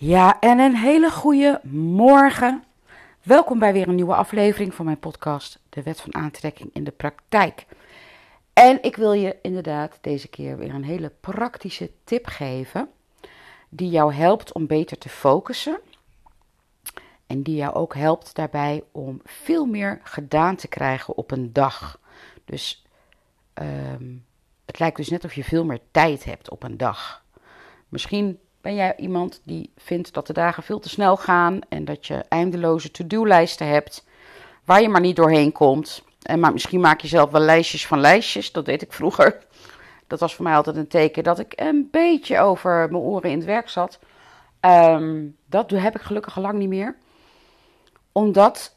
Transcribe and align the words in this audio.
Ja, 0.00 0.40
en 0.40 0.58
een 0.58 0.76
hele 0.76 1.10
goede 1.10 1.60
morgen. 1.70 2.64
Welkom 3.22 3.58
bij 3.58 3.72
weer 3.72 3.88
een 3.88 3.94
nieuwe 3.94 4.14
aflevering 4.14 4.74
van 4.74 4.84
mijn 4.84 4.98
podcast, 4.98 5.58
De 5.68 5.82
Wet 5.82 6.00
van 6.00 6.14
Aantrekking 6.14 6.70
in 6.72 6.84
de 6.84 6.90
Praktijk. 6.90 7.66
En 8.52 8.82
ik 8.82 8.96
wil 8.96 9.12
je 9.12 9.36
inderdaad 9.42 9.98
deze 10.00 10.28
keer 10.28 10.58
weer 10.58 10.74
een 10.74 10.84
hele 10.84 11.12
praktische 11.20 11.90
tip 12.04 12.26
geven, 12.26 12.88
die 13.68 13.90
jou 13.90 14.12
helpt 14.12 14.52
om 14.52 14.66
beter 14.66 14.98
te 14.98 15.08
focussen. 15.08 15.80
En 17.26 17.42
die 17.42 17.56
jou 17.56 17.74
ook 17.74 17.94
helpt 17.94 18.34
daarbij 18.34 18.84
om 18.92 19.20
veel 19.24 19.66
meer 19.66 20.00
gedaan 20.02 20.56
te 20.56 20.68
krijgen 20.68 21.16
op 21.16 21.30
een 21.30 21.52
dag. 21.52 22.00
Dus 22.44 22.86
ehm, 23.54 24.14
het 24.64 24.78
lijkt 24.78 24.96
dus 24.96 25.08
net 25.08 25.24
of 25.24 25.34
je 25.34 25.44
veel 25.44 25.64
meer 25.64 25.80
tijd 25.90 26.24
hebt 26.24 26.50
op 26.50 26.62
een 26.62 26.76
dag. 26.76 27.24
Misschien 27.88 28.38
ben 28.60 28.74
jij 28.74 28.96
iemand 28.96 29.40
die 29.44 29.70
vindt 29.76 30.14
dat 30.14 30.26
de 30.26 30.32
dagen 30.32 30.62
veel 30.62 30.78
te 30.78 30.88
snel 30.88 31.16
gaan 31.16 31.58
en 31.68 31.84
dat 31.84 32.06
je 32.06 32.24
eindeloze 32.28 32.90
to-do-lijsten 32.90 33.66
hebt 33.66 34.04
waar 34.64 34.82
je 34.82 34.88
maar 34.88 35.00
niet 35.00 35.16
doorheen 35.16 35.52
komt? 35.52 36.02
En 36.22 36.40
maar 36.40 36.52
misschien 36.52 36.80
maak 36.80 37.00
je 37.00 37.08
zelf 37.08 37.30
wel 37.30 37.40
lijstjes 37.40 37.86
van 37.86 38.00
lijstjes, 38.00 38.52
dat 38.52 38.64
deed 38.64 38.82
ik 38.82 38.92
vroeger. 38.92 39.46
Dat 40.06 40.20
was 40.20 40.34
voor 40.34 40.44
mij 40.44 40.54
altijd 40.54 40.76
een 40.76 40.88
teken 40.88 41.22
dat 41.22 41.38
ik 41.38 41.52
een 41.56 41.88
beetje 41.90 42.38
over 42.38 42.88
mijn 42.90 43.02
oren 43.02 43.30
in 43.30 43.36
het 43.36 43.46
werk 43.46 43.68
zat. 43.68 43.98
Um, 44.60 45.36
dat 45.46 45.70
heb 45.70 45.94
ik 45.94 46.00
gelukkig 46.00 46.36
al 46.36 46.42
lang 46.42 46.58
niet 46.58 46.68
meer. 46.68 46.96
Omdat 48.12 48.76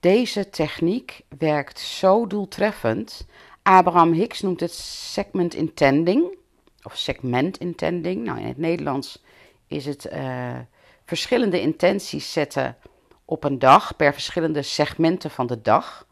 deze 0.00 0.50
techniek 0.50 1.20
werkt 1.38 1.78
zo 1.78 2.26
doeltreffend. 2.26 3.26
Abraham 3.62 4.12
Hicks 4.12 4.40
noemt 4.40 4.60
het 4.60 4.74
segment 4.74 5.54
intending 5.54 6.37
of 6.82 6.96
segment 6.96 7.58
intending. 7.58 8.24
Nou, 8.24 8.38
in 8.38 8.46
het 8.46 8.58
Nederlands 8.58 9.22
is 9.66 9.84
het 9.84 10.08
uh, 10.12 10.56
verschillende 11.04 11.60
intenties 11.60 12.32
zetten 12.32 12.76
op 13.24 13.44
een 13.44 13.58
dag 13.58 13.96
per 13.96 14.12
verschillende 14.12 14.62
segmenten 14.62 15.30
van 15.30 15.46
de 15.46 15.62
dag. 15.62 16.06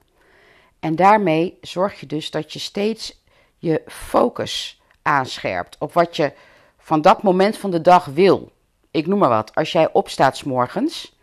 En 0.80 0.96
daarmee 0.96 1.58
zorg 1.60 2.00
je 2.00 2.06
dus 2.06 2.30
dat 2.30 2.52
je 2.52 2.58
steeds 2.58 3.22
je 3.58 3.82
focus 3.86 4.80
aanscherpt 5.02 5.76
op 5.78 5.92
wat 5.92 6.16
je 6.16 6.32
van 6.78 7.00
dat 7.00 7.22
moment 7.22 7.56
van 7.56 7.70
de 7.70 7.80
dag 7.80 8.04
wil. 8.04 8.52
Ik 8.90 9.06
noem 9.06 9.18
maar 9.18 9.28
wat. 9.28 9.54
Als 9.54 9.72
jij 9.72 9.92
opstaat 9.92 10.36
s 10.36 10.42
morgens 10.42 11.18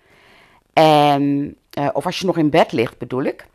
en, 0.74 1.56
uh, 1.80 1.90
of 1.94 2.06
als 2.06 2.20
je 2.20 2.26
nog 2.26 2.38
in 2.38 2.50
bed 2.50 2.72
ligt, 2.72 2.98
bedoel 2.98 3.24
ik. 3.24 3.46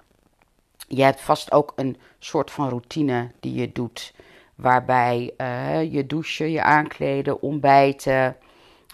Je 0.88 1.02
hebt 1.02 1.20
vast 1.20 1.52
ook 1.52 1.72
een 1.76 1.96
soort 2.18 2.50
van 2.50 2.68
routine 2.68 3.30
die 3.40 3.54
je 3.54 3.72
doet 3.72 4.14
Waarbij 4.58 5.34
uh, 5.40 5.92
je 5.92 6.06
douchen, 6.06 6.50
je 6.50 6.62
aankleden, 6.62 7.42
ontbijten. 7.42 8.36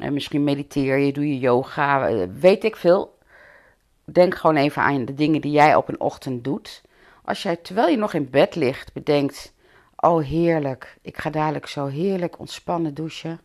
Uh, 0.02 0.08
misschien 0.08 0.44
mediteer 0.44 0.98
je, 0.98 1.12
doe 1.12 1.28
je 1.28 1.38
yoga. 1.38 2.10
Uh, 2.10 2.26
weet 2.38 2.64
ik 2.64 2.76
veel. 2.76 3.18
Denk 4.04 4.34
gewoon 4.34 4.56
even 4.56 4.82
aan 4.82 5.04
de 5.04 5.14
dingen 5.14 5.40
die 5.40 5.52
jij 5.52 5.74
op 5.74 5.88
een 5.88 6.00
ochtend 6.00 6.44
doet. 6.44 6.82
Als 7.24 7.42
jij 7.42 7.56
terwijl 7.56 7.88
je 7.88 7.96
nog 7.96 8.14
in 8.14 8.30
bed 8.30 8.54
ligt 8.54 8.92
bedenkt: 8.92 9.52
Oh 9.96 10.24
heerlijk, 10.24 10.96
ik 11.02 11.18
ga 11.18 11.30
dadelijk 11.30 11.66
zo 11.66 11.86
heerlijk 11.86 12.38
ontspannen 12.38 12.94
douchen. 12.94 13.40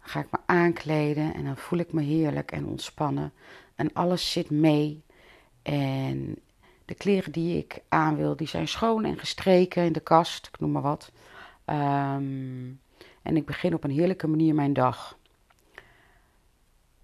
Dan 0.00 0.08
ga 0.08 0.20
ik 0.20 0.30
me 0.30 0.38
aankleden 0.46 1.34
en 1.34 1.44
dan 1.44 1.56
voel 1.56 1.78
ik 1.78 1.92
me 1.92 2.02
heerlijk 2.02 2.52
en 2.52 2.66
ontspannen. 2.66 3.32
En 3.74 3.92
alles 3.92 4.32
zit 4.32 4.50
mee. 4.50 5.02
En 5.62 6.38
de 6.84 6.94
kleren 6.94 7.32
die 7.32 7.58
ik 7.58 7.82
aan 7.88 8.16
wil, 8.16 8.36
die 8.36 8.48
zijn 8.48 8.68
schoon 8.68 9.04
en 9.04 9.18
gestreken 9.18 9.84
in 9.84 9.92
de 9.92 10.00
kast, 10.00 10.46
ik 10.46 10.60
noem 10.60 10.70
maar 10.70 10.82
wat. 10.82 11.10
Um, 11.70 12.80
en 13.22 13.36
ik 13.36 13.46
begin 13.46 13.74
op 13.74 13.84
een 13.84 13.90
heerlijke 13.90 14.26
manier 14.26 14.54
mijn 14.54 14.72
dag. 14.72 15.18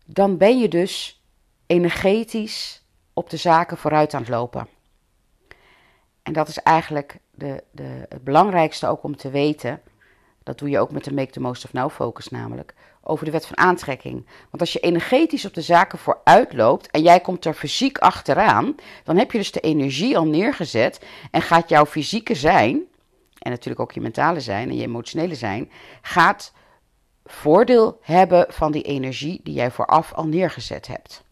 Dan 0.07 0.37
ben 0.37 0.59
je 0.59 0.69
dus 0.69 1.23
energetisch 1.67 2.85
op 3.13 3.31
de 3.31 3.37
zaken 3.37 3.77
vooruit 3.77 4.15
aan 4.15 4.21
het 4.21 4.31
lopen. 4.31 4.69
En 6.23 6.33
dat 6.33 6.49
is 6.49 6.59
eigenlijk 6.59 7.19
de, 7.31 7.63
de, 7.71 8.07
het 8.09 8.25
belangrijkste 8.25 8.87
ook 8.87 9.03
om 9.03 9.17
te 9.17 9.31
weten. 9.31 9.81
Dat 10.43 10.59
doe 10.59 10.71
je 10.71 10.79
ook 10.79 10.91
met 10.91 11.05
de 11.05 11.15
Make 11.15 11.31
the 11.31 11.41
Most 11.41 11.65
of 11.65 11.73
Now 11.73 11.91
focus 11.91 12.29
namelijk. 12.29 12.75
Over 13.03 13.25
de 13.25 13.31
wet 13.31 13.47
van 13.47 13.59
aantrekking. 13.59 14.27
Want 14.51 14.61
als 14.61 14.73
je 14.73 14.79
energetisch 14.79 15.45
op 15.45 15.55
de 15.55 15.63
zaken 15.63 15.99
vooruit 15.99 16.53
loopt 16.53 16.91
en 16.91 17.03
jij 17.03 17.21
komt 17.21 17.45
er 17.45 17.55
fysiek 17.55 17.99
achteraan, 17.99 18.75
dan 19.05 19.17
heb 19.17 19.33
je 19.33 19.39
dus 19.39 19.53
de 19.53 19.61
energie 19.61 20.19
al 20.19 20.27
neergezet 20.27 21.07
en 21.31 21.43
gaat 21.43 21.69
jouw 21.69 21.87
fysieke 21.87 22.35
zijn 22.35 22.87
en 23.47 23.53
natuurlijk 23.53 23.81
ook 23.81 23.93
je 23.93 24.01
mentale 24.01 24.41
zijn 24.41 24.69
en 24.69 24.77
je 24.77 24.83
emotionele 24.83 25.35
zijn, 25.35 25.71
gaat 26.03 26.53
voordeel 27.25 27.99
hebben 28.03 28.47
van 28.49 28.73
die 28.73 28.83
energie 28.83 29.41
die 29.43 29.55
jij 29.55 29.71
vooraf 29.71 30.13
al 30.13 30.27
neergezet 30.27 30.87
hebt. 30.87 31.25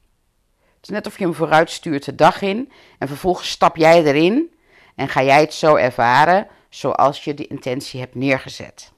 Het 0.76 0.82
is 0.82 0.88
net 0.88 1.06
of 1.06 1.18
je 1.18 1.24
hem 1.24 1.34
vooruit 1.34 1.70
stuurt 1.70 2.04
de 2.04 2.14
dag 2.14 2.42
in 2.42 2.72
en 2.98 3.08
vervolgens 3.08 3.50
stap 3.50 3.76
jij 3.76 4.04
erin 4.04 4.54
en 4.94 5.08
ga 5.08 5.22
jij 5.22 5.40
het 5.40 5.54
zo 5.54 5.74
ervaren 5.74 6.46
zoals 6.68 7.24
je 7.24 7.34
de 7.34 7.46
intentie 7.46 8.00
hebt 8.00 8.14
neergezet. 8.14 8.92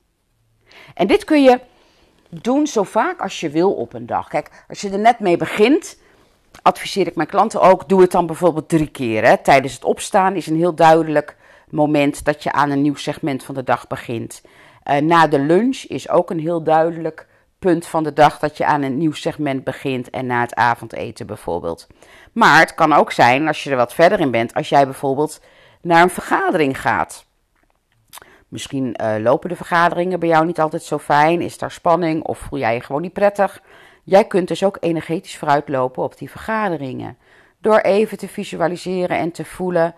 En 0.95 1.07
dit 1.07 1.25
kun 1.25 1.43
je 1.43 1.61
doen 2.29 2.67
zo 2.67 2.83
vaak 2.83 3.21
als 3.21 3.41
je 3.41 3.51
wil 3.51 3.73
op 3.73 3.93
een 3.93 4.07
dag. 4.07 4.29
Kijk, 4.29 4.65
als 4.69 4.81
je 4.81 4.91
er 4.91 4.99
net 4.99 5.19
mee 5.19 5.37
begint, 5.37 5.99
adviseer 6.63 7.07
ik 7.07 7.17
mijn 7.17 7.29
klanten 7.29 7.61
ook, 7.61 7.89
doe 7.89 8.01
het 8.01 8.11
dan 8.11 8.27
bijvoorbeeld 8.27 8.69
drie 8.69 8.91
keer. 8.91 9.25
Hè. 9.25 9.37
Tijdens 9.37 9.75
het 9.75 9.85
opstaan 9.85 10.37
is 10.37 10.47
een 10.47 10.57
heel 10.57 10.75
duidelijk 10.75 11.37
moment 11.71 12.25
dat 12.25 12.43
je 12.43 12.53
aan 12.53 12.71
een 12.71 12.83
nieuw 12.83 12.95
segment 12.95 13.45
van 13.45 13.55
de 13.55 13.65
dag 13.65 13.87
begint. 13.87 14.43
Uh, 14.91 14.97
na 14.97 15.27
de 15.27 15.39
lunch 15.39 15.77
is 15.77 16.09
ook 16.09 16.31
een 16.31 16.41
heel 16.41 16.63
duidelijk 16.63 17.27
punt 17.59 17.87
van 17.87 18.05
de 18.05 18.13
dag 18.13 18.39
dat 18.39 18.57
je 18.57 18.67
aan 18.67 18.83
een 18.83 18.99
nieuw 18.99 19.13
segment 19.13 19.65
begint 19.65 20.11
en 20.11 20.27
na 20.27 20.41
het 20.41 20.55
avondeten 20.55 21.27
bijvoorbeeld. 21.27 21.87
Maar 22.33 22.59
het 22.59 22.75
kan 22.75 22.93
ook 22.93 23.13
zijn, 23.13 23.47
als 23.47 23.65
je 23.65 23.71
er 23.71 23.77
wat 23.77 23.95
verder 23.95 24.21
in 24.21 24.31
bent, 24.31 24.55
als 24.55 24.69
jij 24.69 24.85
bijvoorbeeld 24.85 25.41
naar 25.81 26.03
een 26.03 26.11
vergadering 26.11 26.81
gaat. 26.81 27.27
Misschien 28.49 28.97
uh, 29.03 29.15
lopen 29.19 29.49
de 29.49 29.57
vergaderingen 29.57 30.21
bij 30.21 30.29
jou 30.29 30.47
niet 30.47 30.61
altijd 30.61 30.83
zo 30.83 30.99
fijn, 30.99 31.41
is 31.41 31.59
daar 31.59 31.71
spanning 31.71 32.23
of 32.23 32.39
voel 32.39 32.59
jij 32.59 32.75
je 32.75 32.81
gewoon 32.81 33.03
niet 33.03 33.13
prettig. 33.13 33.63
Jij 34.05 34.25
kunt 34.25 34.49
dus 34.49 34.65
ook 34.65 34.77
energetisch 34.81 35.37
vooruitlopen 35.37 36.03
op 36.03 36.19
die 36.19 36.31
vergaderingen. 36.31 37.19
Door 37.61 37.79
even 37.79 38.19
te 38.19 38.29
visualiseren 38.29 39.19
en 39.19 39.31
te 39.31 39.45
voelen 39.45 39.95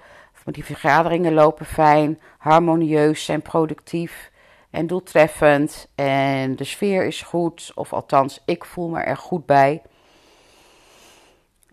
want 0.48 0.60
die 0.60 0.76
vergaderingen 0.76 1.32
lopen 1.32 1.66
fijn, 1.66 2.20
harmonieus, 2.38 3.25
zijn 3.25 3.42
productief 3.42 4.31
en 4.70 4.86
doeltreffend. 4.86 5.88
En 5.94 6.56
de 6.56 6.64
sfeer 6.64 7.04
is 7.04 7.22
goed, 7.22 7.72
of 7.75 7.92
althans, 7.92 8.42
ik 8.44 8.64
voel 8.64 8.88
me 8.88 9.00
er 9.00 9.16
goed 9.16 9.47
bij. 9.47 9.82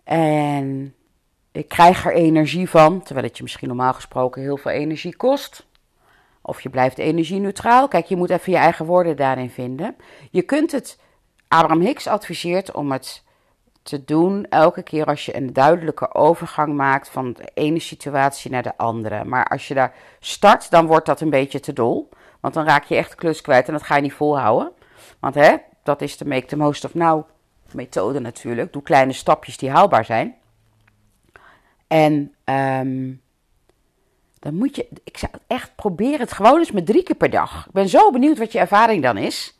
En 0.04 0.94
ik 1.52 1.68
krijg 1.68 2.06
er 2.06 2.12
energie 2.12 2.68
van, 2.68 3.02
terwijl 3.02 3.26
het 3.26 3.36
je 3.36 3.42
misschien 3.42 3.68
normaal 3.68 3.92
gesproken 3.92 4.42
heel 4.42 4.56
veel 4.56 4.72
energie 4.72 5.16
kost. 5.16 5.66
Of 6.42 6.60
je 6.60 6.70
blijft 6.70 6.98
energie-neutraal. 6.98 7.88
Kijk, 7.88 8.06
je 8.06 8.16
moet 8.16 8.30
even 8.30 8.52
je 8.52 8.58
eigen 8.58 8.86
woorden 8.86 9.16
daarin 9.16 9.50
vinden. 9.50 9.96
Je 10.30 10.42
kunt 10.42 10.72
het, 10.72 10.98
Abraham 11.48 11.80
Hicks 11.80 12.06
adviseert 12.06 12.72
om 12.72 12.92
het 12.92 13.24
te 13.86 14.04
doen 14.04 14.46
elke 14.48 14.82
keer 14.82 15.04
als 15.04 15.24
je 15.26 15.36
een 15.36 15.52
duidelijke 15.52 16.14
overgang 16.14 16.74
maakt 16.74 17.08
van 17.08 17.32
de 17.32 17.50
ene 17.54 17.78
situatie 17.78 18.50
naar 18.50 18.62
de 18.62 18.76
andere. 18.76 19.24
Maar 19.24 19.44
als 19.44 19.68
je 19.68 19.74
daar 19.74 19.94
start, 20.20 20.70
dan 20.70 20.86
wordt 20.86 21.06
dat 21.06 21.20
een 21.20 21.30
beetje 21.30 21.60
te 21.60 21.72
dol. 21.72 22.08
Want 22.40 22.54
dan 22.54 22.64
raak 22.64 22.84
je 22.84 22.96
echt 22.96 23.14
klus 23.14 23.40
kwijt 23.40 23.66
en 23.66 23.72
dat 23.72 23.82
ga 23.82 23.96
je 23.96 24.02
niet 24.02 24.12
volhouden. 24.12 24.72
Want 25.20 25.34
hè, 25.34 25.56
dat 25.82 26.02
is 26.02 26.16
de 26.16 26.24
make 26.24 26.46
the 26.46 26.56
most 26.56 26.84
of 26.84 26.94
now 26.94 27.28
methode 27.72 28.20
natuurlijk. 28.20 28.72
Doe 28.72 28.82
kleine 28.82 29.12
stapjes 29.12 29.56
die 29.56 29.70
haalbaar 29.70 30.04
zijn. 30.04 30.34
En 31.86 32.34
um, 32.44 33.22
dan 34.38 34.54
moet 34.54 34.76
je, 34.76 34.88
ik 35.04 35.18
zou 35.18 35.32
echt 35.46 35.74
proberen 35.74 36.20
het 36.20 36.32
gewoon 36.32 36.58
eens 36.58 36.72
met 36.72 36.86
drie 36.86 37.02
keer 37.02 37.16
per 37.16 37.30
dag. 37.30 37.66
Ik 37.66 37.72
ben 37.72 37.88
zo 37.88 38.10
benieuwd 38.10 38.38
wat 38.38 38.52
je 38.52 38.58
ervaring 38.58 39.02
dan 39.02 39.16
is. 39.16 39.55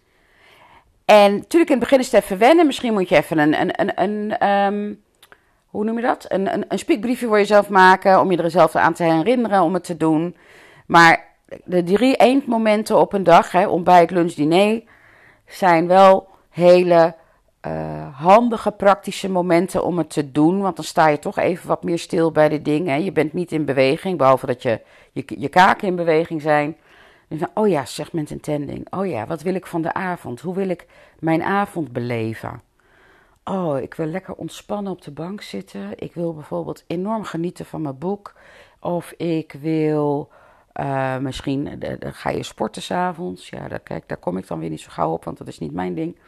En 1.06 1.34
natuurlijk 1.34 1.70
in 1.70 1.78
het 1.78 1.88
begin 1.88 1.98
is 1.98 2.12
het 2.12 2.22
even 2.22 2.38
wennen. 2.38 2.66
Misschien 2.66 2.92
moet 2.92 3.08
je 3.08 3.16
even 3.16 3.38
een, 3.38 3.60
een, 3.60 3.80
een, 3.80 4.02
een 4.02 4.48
um, 4.48 5.02
hoe 5.66 5.84
noem 5.84 5.96
je 5.96 6.02
dat? 6.02 6.24
Een, 6.28 6.52
een, 6.54 6.64
een 6.68 6.78
spiekbriefje 6.78 7.26
voor 7.26 7.38
jezelf 7.38 7.68
maken. 7.68 8.20
Om 8.20 8.30
je 8.30 8.42
er 8.42 8.50
zelf 8.50 8.74
aan 8.74 8.94
te 8.94 9.02
herinneren 9.02 9.62
om 9.62 9.74
het 9.74 9.84
te 9.84 9.96
doen. 9.96 10.36
Maar 10.86 11.24
de 11.64 11.82
drie 11.82 12.16
eendmomenten 12.16 12.98
op 12.98 13.12
een 13.12 13.24
dag, 13.24 13.52
hè, 13.52 13.66
ontbijt, 13.66 14.10
lunch, 14.10 14.32
diner, 14.32 14.82
zijn 15.46 15.86
wel 15.86 16.28
hele 16.50 17.14
uh, 17.66 18.20
handige, 18.20 18.70
praktische 18.70 19.30
momenten 19.30 19.84
om 19.84 19.98
het 19.98 20.10
te 20.10 20.32
doen. 20.32 20.60
Want 20.60 20.76
dan 20.76 20.84
sta 20.84 21.08
je 21.08 21.18
toch 21.18 21.38
even 21.38 21.68
wat 21.68 21.82
meer 21.82 21.98
stil 21.98 22.32
bij 22.32 22.48
de 22.48 22.62
dingen. 22.62 23.04
Je 23.04 23.12
bent 23.12 23.32
niet 23.32 23.52
in 23.52 23.64
beweging, 23.64 24.18
behalve 24.18 24.46
dat 24.46 24.62
je, 24.62 24.80
je, 25.12 25.24
je 25.26 25.48
kaken 25.48 25.88
in 25.88 25.96
beweging 25.96 26.42
zijn. 26.42 26.76
Oh 27.54 27.68
ja, 27.68 27.84
segment 27.84 28.30
intending. 28.30 28.92
Oh 28.92 29.06
ja, 29.06 29.26
wat 29.26 29.42
wil 29.42 29.54
ik 29.54 29.66
van 29.66 29.82
de 29.82 29.92
avond? 29.92 30.40
Hoe 30.40 30.54
wil 30.54 30.68
ik 30.68 30.86
mijn 31.18 31.42
avond 31.42 31.92
beleven? 31.92 32.62
Oh, 33.44 33.80
ik 33.80 33.94
wil 33.94 34.06
lekker 34.06 34.34
ontspannen 34.34 34.92
op 34.92 35.02
de 35.02 35.10
bank 35.10 35.42
zitten. 35.42 35.90
Ik 35.96 36.14
wil 36.14 36.34
bijvoorbeeld 36.34 36.84
enorm 36.86 37.24
genieten 37.24 37.64
van 37.64 37.82
mijn 37.82 37.98
boek. 37.98 38.34
Of 38.80 39.12
ik 39.12 39.52
wil 39.52 40.30
uh, 40.80 41.18
misschien, 41.18 41.78
dan 41.78 42.14
ga 42.14 42.30
je 42.30 42.42
sporten 42.42 42.82
s'avonds. 42.82 43.48
Ja, 43.48 43.68
daar, 43.68 43.80
kijk, 43.80 44.08
daar 44.08 44.18
kom 44.18 44.36
ik 44.36 44.46
dan 44.46 44.58
weer 44.58 44.70
niet 44.70 44.80
zo 44.80 44.90
gauw 44.90 45.12
op, 45.12 45.24
want 45.24 45.38
dat 45.38 45.48
is 45.48 45.58
niet 45.58 45.72
mijn 45.72 45.94
ding. 45.94 46.18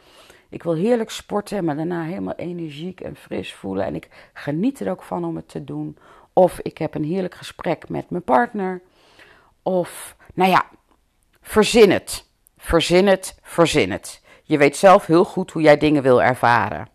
Ik 0.49 0.63
wil 0.63 0.73
heerlijk 0.73 1.09
sporten 1.09 1.57
en 1.57 1.65
me 1.65 1.75
daarna 1.75 2.03
helemaal 2.03 2.35
energiek 2.35 3.01
en 3.01 3.15
fris 3.15 3.53
voelen. 3.53 3.85
En 3.85 3.95
ik 3.95 4.29
geniet 4.33 4.79
er 4.79 4.91
ook 4.91 5.03
van 5.03 5.25
om 5.25 5.35
het 5.35 5.47
te 5.49 5.63
doen. 5.63 5.97
Of 6.33 6.59
ik 6.59 6.77
heb 6.77 6.95
een 6.95 7.03
heerlijk 7.03 7.35
gesprek 7.35 7.89
met 7.89 8.09
mijn 8.09 8.23
partner. 8.23 8.81
Of, 9.63 10.15
nou 10.33 10.49
ja, 10.49 10.65
verzin 11.41 11.91
het. 11.91 12.27
Verzin 12.57 13.07
het, 13.07 13.39
verzin 13.41 13.91
het. 13.91 14.21
Je 14.43 14.57
weet 14.57 14.77
zelf 14.77 15.05
heel 15.05 15.25
goed 15.25 15.51
hoe 15.51 15.61
jij 15.61 15.77
dingen 15.77 16.03
wil 16.03 16.21
ervaren. 16.21 16.89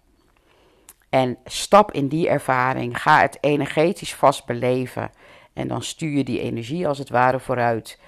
En 1.08 1.38
stap 1.44 1.93
in 1.93 2.08
die 2.08 2.29
ervaring. 2.29 3.02
Ga 3.02 3.20
het 3.20 3.38
energetisch 3.41 4.14
vast 4.14 4.46
beleven. 4.46 5.11
En 5.52 5.69
dan 5.69 5.82
stuur 5.82 6.17
je 6.17 6.25
die 6.25 6.41
energie 6.41 6.88
als 6.88 6.99
het 6.99 7.08
ware 7.08 7.41
vooruit. 7.41 7.99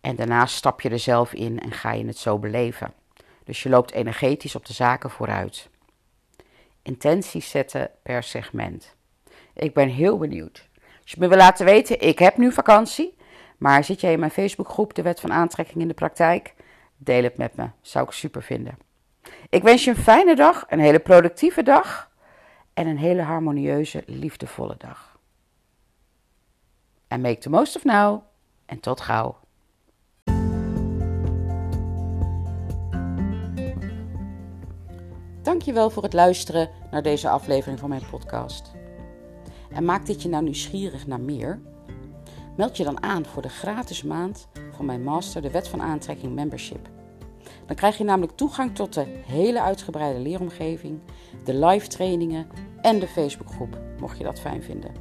En 0.00 0.16
daarna 0.16 0.46
stap 0.46 0.80
je 0.80 0.88
er 0.88 0.98
zelf 0.98 1.32
in 1.32 1.60
en 1.60 1.72
ga 1.72 1.92
je 1.92 2.06
het 2.06 2.18
zo 2.18 2.38
beleven. 2.38 2.92
Dus 3.44 3.62
je 3.62 3.68
loopt 3.68 3.92
energetisch 3.92 4.54
op 4.54 4.66
de 4.66 4.72
zaken 4.72 5.10
vooruit. 5.10 5.68
Intenties 6.82 7.50
zetten 7.50 7.90
per 8.02 8.22
segment. 8.22 8.94
Ik 9.54 9.74
ben 9.74 9.88
heel 9.88 10.18
benieuwd. 10.18 10.68
Als 11.02 11.12
je 11.12 11.16
me 11.20 11.28
wil 11.28 11.36
laten 11.36 11.64
weten, 11.66 12.00
ik 12.00 12.18
heb 12.18 12.36
nu 12.36 12.52
vakantie. 12.52 13.16
Maar 13.64 13.84
zit 13.84 14.00
jij 14.00 14.12
in 14.12 14.18
mijn 14.18 14.30
Facebookgroep, 14.30 14.94
de 14.94 15.02
Wet 15.02 15.20
van 15.20 15.32
Aantrekking 15.32 15.80
in 15.80 15.88
de 15.88 15.94
Praktijk? 15.94 16.54
Deel 16.96 17.22
het 17.22 17.36
met 17.36 17.56
me. 17.56 17.68
Zou 17.80 18.06
ik 18.06 18.12
super 18.12 18.42
vinden. 18.42 18.78
Ik 19.48 19.62
wens 19.62 19.84
je 19.84 19.90
een 19.90 19.96
fijne 19.96 20.34
dag, 20.34 20.64
een 20.68 20.78
hele 20.78 20.98
productieve 20.98 21.62
dag 21.62 22.10
en 22.74 22.86
een 22.86 22.98
hele 22.98 23.22
harmonieuze, 23.22 24.02
liefdevolle 24.06 24.74
dag. 24.78 25.18
En 27.08 27.20
make 27.20 27.38
the 27.38 27.50
most 27.50 27.76
of 27.76 27.84
now. 27.84 28.22
En 28.66 28.80
tot 28.80 29.00
gauw. 29.00 29.36
Dankjewel 35.42 35.90
voor 35.90 36.02
het 36.02 36.12
luisteren 36.12 36.70
naar 36.90 37.02
deze 37.02 37.28
aflevering 37.28 37.78
van 37.78 37.88
mijn 37.88 38.06
podcast. 38.10 38.72
En 39.70 39.84
maakt 39.84 40.06
dit 40.06 40.22
je 40.22 40.28
nou 40.28 40.44
nieuwsgierig 40.44 41.06
naar 41.06 41.20
meer? 41.20 41.60
Meld 42.56 42.76
je 42.76 42.84
dan 42.84 43.02
aan 43.02 43.26
voor 43.26 43.42
de 43.42 43.48
gratis 43.48 44.02
maand 44.02 44.48
van 44.76 44.84
mijn 44.84 45.02
master 45.02 45.42
de 45.42 45.50
Wet 45.50 45.68
van 45.68 45.82
Aantrekking 45.82 46.34
Membership. 46.34 46.88
Dan 47.66 47.76
krijg 47.76 47.98
je 47.98 48.04
namelijk 48.04 48.36
toegang 48.36 48.74
tot 48.74 48.94
de 48.94 49.04
hele 49.26 49.62
uitgebreide 49.62 50.18
leeromgeving, 50.18 51.00
de 51.44 51.54
live 51.54 51.86
trainingen 51.86 52.46
en 52.80 52.98
de 52.98 53.06
Facebookgroep, 53.06 53.78
mocht 54.00 54.18
je 54.18 54.24
dat 54.24 54.40
fijn 54.40 54.62
vinden. 54.62 54.94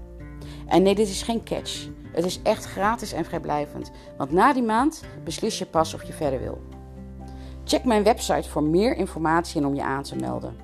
En 0.67 0.83
nee, 0.83 0.95
dit 0.95 1.07
is 1.07 1.21
geen 1.21 1.43
catch. 1.43 1.87
Het 2.11 2.25
is 2.25 2.41
echt 2.41 2.65
gratis 2.65 3.13
en 3.13 3.25
vrijblijvend, 3.25 3.91
want 4.17 4.31
na 4.31 4.53
die 4.53 4.63
maand 4.63 5.03
beslis 5.23 5.57
je 5.57 5.65
pas 5.65 5.93
of 5.93 6.03
je 6.03 6.13
verder 6.13 6.39
wil. 6.39 6.61
Check 7.63 7.83
mijn 7.83 8.03
website 8.03 8.49
voor 8.49 8.63
meer 8.63 8.95
informatie 8.95 9.61
en 9.61 9.67
om 9.67 9.75
je 9.75 9.83
aan 9.83 10.03
te 10.03 10.15
melden. 10.15 10.55